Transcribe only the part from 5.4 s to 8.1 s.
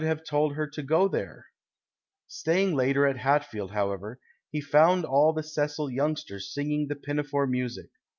Cecil youngsters singing the Pinafore music.